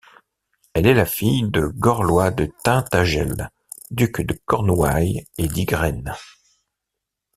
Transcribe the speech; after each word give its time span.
Elle 0.73 0.87
est 0.87 0.95
la 0.95 1.05
fille 1.05 1.47
de 1.51 1.67
Gorlois 1.67 2.31
de 2.31 2.51
Tintagel, 2.63 3.51
duc 3.91 4.21
de 4.21 4.33
Cornouailles 4.47 5.27
et 5.37 5.47
d'Ygraine. 5.47 6.15